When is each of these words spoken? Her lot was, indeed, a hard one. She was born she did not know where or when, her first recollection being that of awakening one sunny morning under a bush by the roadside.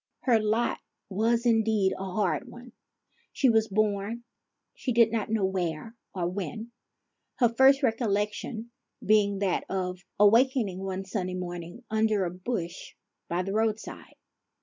Her 0.21 0.39
lot 0.41 0.79
was, 1.09 1.45
indeed, 1.45 1.93
a 1.95 2.03
hard 2.03 2.47
one. 2.49 2.71
She 3.31 3.51
was 3.51 3.67
born 3.67 4.23
she 4.73 4.91
did 4.91 5.11
not 5.11 5.29
know 5.29 5.45
where 5.45 5.95
or 6.15 6.27
when, 6.27 6.71
her 7.35 7.49
first 7.49 7.83
recollection 7.83 8.71
being 9.05 9.37
that 9.37 9.63
of 9.69 9.99
awakening 10.19 10.79
one 10.79 11.05
sunny 11.05 11.35
morning 11.35 11.83
under 11.91 12.25
a 12.25 12.31
bush 12.33 12.95
by 13.29 13.43
the 13.43 13.53
roadside. 13.53 14.15